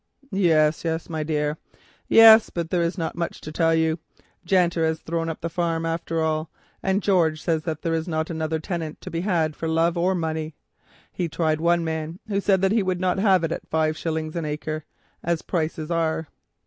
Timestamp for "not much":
2.97-3.39